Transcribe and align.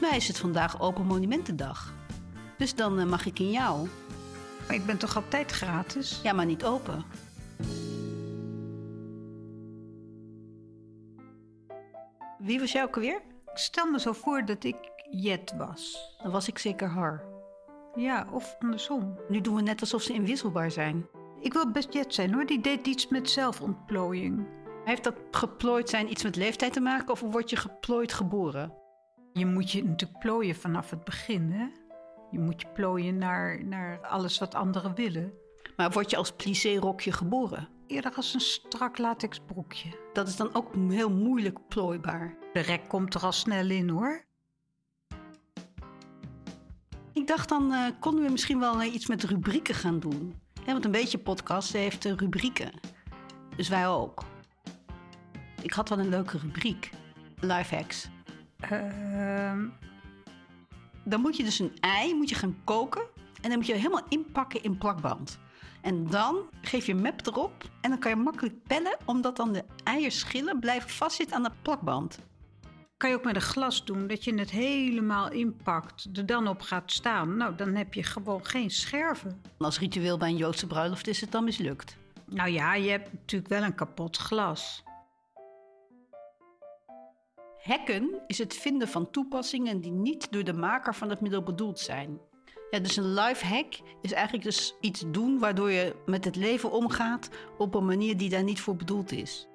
Volgens 0.00 0.18
mij 0.18 0.28
is 0.28 0.36
het 0.36 0.44
vandaag 0.46 0.80
Open 0.80 1.06
Monumentendag. 1.06 1.94
Dus 2.58 2.74
dan 2.74 2.98
eh, 2.98 3.06
mag 3.06 3.26
ik 3.26 3.38
in 3.38 3.50
jou. 3.50 3.88
Maar 4.66 4.76
ik 4.76 4.86
ben 4.86 4.98
toch 4.98 5.16
altijd 5.16 5.50
gratis? 5.50 6.20
Ja, 6.22 6.32
maar 6.32 6.46
niet 6.46 6.64
open. 6.64 7.04
Wie 12.38 12.60
was 12.60 12.72
jij 12.72 12.82
ook 12.82 12.94
alweer? 12.94 13.22
Ik 13.52 13.58
stel 13.58 13.90
me 13.90 14.00
zo 14.00 14.12
voor 14.12 14.44
dat 14.44 14.64
ik 14.64 14.76
Jet 15.10 15.54
was. 15.56 16.16
Dan 16.22 16.32
was 16.32 16.48
ik 16.48 16.58
zeker 16.58 16.88
haar. 16.88 17.24
Ja, 17.94 18.26
of 18.32 18.56
andersom. 18.58 19.18
Nu 19.28 19.40
doen 19.40 19.54
we 19.54 19.62
net 19.62 19.80
alsof 19.80 20.02
ze 20.02 20.12
inwisselbaar 20.12 20.70
zijn. 20.70 21.06
Ik 21.40 21.52
wil 21.52 21.70
best 21.70 21.92
Jet 21.92 22.14
zijn 22.14 22.34
hoor, 22.34 22.46
die 22.46 22.60
deed 22.60 22.86
iets 22.86 23.08
met 23.08 23.30
zelfontplooiing. 23.30 24.46
Heeft 24.84 25.04
dat 25.04 25.14
geplooid 25.30 25.88
zijn 25.88 26.10
iets 26.10 26.22
met 26.22 26.36
leeftijd 26.36 26.72
te 26.72 26.80
maken 26.80 27.10
of 27.10 27.20
word 27.20 27.50
je 27.50 27.56
geplooid 27.56 28.12
geboren? 28.12 28.79
Je 29.32 29.46
moet 29.46 29.70
je 29.70 29.84
natuurlijk 29.84 30.20
plooien 30.20 30.54
vanaf 30.54 30.90
het 30.90 31.04
begin, 31.04 31.52
hè? 31.52 31.66
Je 32.30 32.38
moet 32.38 32.60
je 32.60 32.66
plooien 32.74 33.18
naar, 33.18 33.64
naar 33.64 34.06
alles 34.06 34.38
wat 34.38 34.54
anderen 34.54 34.94
willen. 34.94 35.32
Maar 35.76 35.90
word 35.90 36.10
je 36.10 36.16
als 36.16 36.32
plissé-rokje 36.32 37.12
geboren? 37.12 37.68
Eerder 37.86 38.14
als 38.14 38.34
een 38.34 38.40
strak 38.40 38.98
latex 38.98 39.40
broekje. 39.46 39.88
Dat 40.12 40.28
is 40.28 40.36
dan 40.36 40.54
ook 40.54 40.74
heel 40.74 41.10
moeilijk 41.10 41.58
plooibaar. 41.68 42.36
De 42.52 42.60
rek 42.60 42.88
komt 42.88 43.14
er 43.14 43.20
al 43.20 43.32
snel 43.32 43.70
in 43.70 43.88
hoor. 43.88 44.24
Ik 47.12 47.26
dacht 47.26 47.48
dan 47.48 47.72
eh, 47.72 47.86
konden 48.00 48.24
we 48.24 48.30
misschien 48.30 48.60
wel 48.60 48.80
eh, 48.80 48.94
iets 48.94 49.06
met 49.06 49.24
rubrieken 49.24 49.74
gaan 49.74 50.00
doen. 50.00 50.34
Want 50.66 50.84
een 50.84 50.90
beetje 50.90 51.18
podcast 51.18 51.72
heeft 51.72 52.06
uh, 52.06 52.12
rubrieken. 52.12 52.70
Dus 53.56 53.68
wij 53.68 53.88
ook. 53.88 54.24
Ik 55.62 55.72
had 55.72 55.88
wel 55.88 55.98
een 55.98 56.08
leuke 56.08 56.38
rubriek. 56.38 56.90
Lifehacks. 57.40 58.08
Ehm, 58.60 59.66
Dan 61.04 61.20
moet 61.20 61.36
je 61.36 61.44
dus 61.44 61.58
een 61.58 61.72
ei 61.80 62.14
moet 62.14 62.28
je 62.28 62.34
gaan 62.34 62.56
koken. 62.64 63.02
En 63.40 63.48
dan 63.48 63.58
moet 63.58 63.66
je 63.66 63.74
helemaal 63.74 64.04
inpakken 64.08 64.62
in 64.62 64.78
plakband. 64.78 65.38
En 65.80 66.06
dan 66.06 66.36
geef 66.62 66.86
je 66.86 66.94
map 66.94 67.26
erop. 67.26 67.70
En 67.80 67.90
dan 67.90 67.98
kan 67.98 68.10
je 68.10 68.16
makkelijk 68.16 68.62
pellen. 68.62 68.96
Omdat 69.04 69.36
dan 69.36 69.52
de 69.52 69.64
eierschillen 69.84 70.60
blijven 70.60 70.90
vastzitten 70.90 71.36
aan 71.36 71.42
de 71.42 71.50
plakband. 71.62 72.18
kan 72.96 73.10
je 73.10 73.16
ook 73.16 73.24
met 73.24 73.34
een 73.34 73.40
glas 73.40 73.84
doen, 73.84 74.06
dat 74.06 74.24
je 74.24 74.34
het 74.34 74.50
helemaal 74.50 75.30
inpakt, 75.30 76.08
er 76.12 76.26
dan 76.26 76.48
op 76.48 76.60
gaat 76.60 76.92
staan. 76.92 77.36
Nou, 77.36 77.54
dan 77.54 77.74
heb 77.74 77.94
je 77.94 78.02
gewoon 78.02 78.46
geen 78.46 78.70
scherven. 78.70 79.30
En 79.58 79.64
als 79.64 79.78
ritueel 79.78 80.18
bij 80.18 80.28
een 80.28 80.36
Joodse 80.36 80.66
bruiloft 80.66 81.06
is 81.06 81.20
het 81.20 81.32
dan 81.32 81.44
mislukt. 81.44 81.96
Nou 82.26 82.50
ja, 82.50 82.74
je 82.74 82.90
hebt 82.90 83.12
natuurlijk 83.12 83.50
wel 83.50 83.62
een 83.62 83.74
kapot 83.74 84.16
glas. 84.16 84.82
Hacken 87.62 88.22
is 88.26 88.38
het 88.38 88.54
vinden 88.54 88.88
van 88.88 89.10
toepassingen 89.10 89.80
die 89.80 89.92
niet 89.92 90.32
door 90.32 90.44
de 90.44 90.52
maker 90.52 90.94
van 90.94 91.10
het 91.10 91.20
middel 91.20 91.42
bedoeld 91.42 91.78
zijn. 91.78 92.20
Ja, 92.70 92.78
dus 92.78 92.96
een 92.96 93.14
life 93.14 93.46
hack 93.46 93.74
is 94.02 94.12
eigenlijk 94.12 94.44
dus 94.44 94.76
iets 94.80 95.04
doen 95.06 95.38
waardoor 95.38 95.70
je 95.70 95.96
met 96.06 96.24
het 96.24 96.36
leven 96.36 96.70
omgaat 96.70 97.30
op 97.58 97.74
een 97.74 97.84
manier 97.84 98.16
die 98.16 98.30
daar 98.30 98.42
niet 98.42 98.60
voor 98.60 98.76
bedoeld 98.76 99.12
is. 99.12 99.48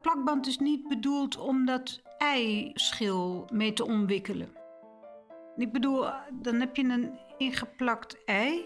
Plakband 0.00 0.46
is 0.46 0.58
niet 0.58 0.88
bedoeld 0.88 1.36
om 1.38 1.64
dat 1.64 2.00
eischil 2.18 3.44
mee 3.52 3.72
te 3.72 3.84
omwikkelen. 3.84 4.48
Ik 5.56 5.72
bedoel, 5.72 6.06
dan 6.32 6.60
heb 6.60 6.76
je 6.76 6.84
een 6.84 7.18
ingeplakt 7.38 8.24
ei. 8.24 8.64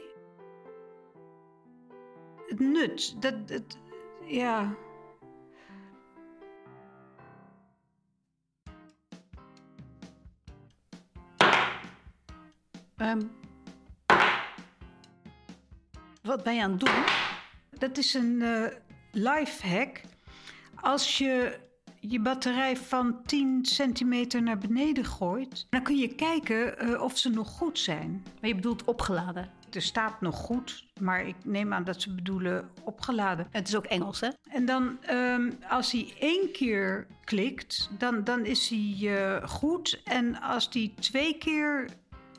Het 2.47 2.61
nut, 2.61 3.23
dat, 3.23 3.35
het, 3.47 3.79
ja. 4.27 4.77
Ehm, 12.97 13.21
wat 16.23 16.43
ben 16.43 16.55
je 16.55 16.63
aan 16.63 16.71
het 16.71 16.81
doen? 16.81 17.05
Dat 17.79 17.99
is 17.99 18.15
een 18.15 18.43
eh 18.43 18.67
life 19.13 19.67
hack. 19.67 20.01
Als 20.75 21.19
je 21.19 21.59
je 22.01 22.21
batterij 22.21 22.77
van 22.77 23.23
10 23.25 23.65
centimeter 23.65 24.43
naar 24.43 24.59
beneden 24.59 25.05
gooit, 25.05 25.67
dan 25.71 25.83
kun 25.83 25.97
je 25.97 26.15
kijken 26.15 26.79
eh, 26.79 27.03
of 27.03 27.19
ze 27.19 27.31
nog 27.31 27.49
goed 27.49 27.79
zijn. 27.79 28.25
Maar 28.41 28.49
je 28.49 28.55
bedoelt 28.55 28.85
opgeladen. 28.85 29.51
Er 29.73 29.83
staat 29.83 30.21
nog 30.21 30.37
goed, 30.37 30.87
maar 31.01 31.27
ik 31.27 31.35
neem 31.45 31.73
aan 31.73 31.85
dat 31.85 32.03
ze 32.03 32.15
bedoelen 32.15 32.71
opgeladen. 32.85 33.47
Het 33.51 33.69
is 33.69 33.77
ook 33.77 33.85
Engels, 33.85 34.21
hè? 34.21 34.29
En 34.51 34.65
dan, 34.65 34.99
ehm, 35.03 35.51
als 35.69 35.93
hij 35.93 36.15
één 36.19 36.53
keer 36.53 37.07
klikt, 37.25 37.91
dan, 37.99 38.25
dan 38.25 38.45
is 38.45 38.69
hij 38.69 39.17
eh, 39.17 39.49
goed. 39.49 40.03
En 40.05 40.41
als 40.41 40.69
hij 40.73 40.93
twee 41.01 41.39
keer 41.39 41.89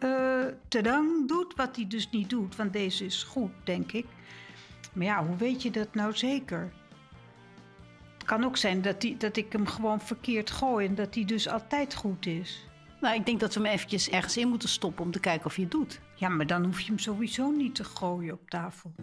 eh 0.05 0.53
tadang 0.67 1.27
doet, 1.27 1.55
wat 1.55 1.75
hij 1.75 1.87
dus 1.87 2.09
niet 2.09 2.29
doet, 2.29 2.55
want 2.55 2.73
deze 2.73 3.05
is 3.05 3.23
goed, 3.23 3.51
denk 3.63 3.91
ik. 3.91 4.05
Maar 4.93 5.05
ja, 5.05 5.25
hoe 5.25 5.35
weet 5.35 5.61
je 5.61 5.71
dat 5.71 5.95
nou 5.95 6.15
zeker? 6.15 6.71
Het 8.13 8.23
kan 8.25 8.43
ook 8.43 8.57
zijn 8.57 8.81
dat, 8.81 9.01
die, 9.01 9.17
dat 9.17 9.37
ik 9.37 9.51
hem 9.51 9.67
gewoon 9.67 10.01
verkeerd 10.01 10.51
gooi 10.51 10.87
en 10.87 10.95
dat 10.95 11.15
hij 11.15 11.25
dus 11.25 11.47
altijd 11.47 11.95
goed 11.95 12.25
is. 12.25 12.67
Nou, 13.01 13.15
ik 13.15 13.25
denk 13.25 13.39
dat 13.39 13.53
we 13.53 13.61
hem 13.61 13.71
eventjes 13.71 14.09
ergens 14.09 14.37
in 14.37 14.47
moeten 14.47 14.69
stoppen 14.69 15.05
om 15.05 15.11
te 15.11 15.19
kijken 15.19 15.45
of 15.45 15.55
je 15.55 15.61
het 15.61 15.71
doet. 15.71 15.99
Ja, 16.15 16.29
maar 16.29 16.47
dan 16.47 16.65
hoef 16.65 16.79
je 16.79 16.87
hem 16.87 16.99
sowieso 16.99 17.51
niet 17.51 17.75
te 17.75 17.83
gooien 17.83 18.33
op 18.33 18.49
tafel. 18.49 18.93